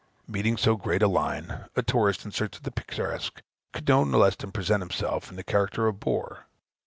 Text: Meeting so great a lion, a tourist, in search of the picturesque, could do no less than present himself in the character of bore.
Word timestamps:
Meeting 0.27 0.57
so 0.57 0.75
great 0.77 1.03
a 1.03 1.07
lion, 1.07 1.65
a 1.75 1.83
tourist, 1.83 2.25
in 2.25 2.31
search 2.31 2.57
of 2.57 2.63
the 2.63 2.71
picturesque, 2.71 3.43
could 3.71 3.85
do 3.85 4.03
no 4.03 4.17
less 4.17 4.35
than 4.35 4.51
present 4.51 4.81
himself 4.81 5.29
in 5.29 5.35
the 5.35 5.43
character 5.43 5.85
of 5.85 5.99
bore. 5.99 6.47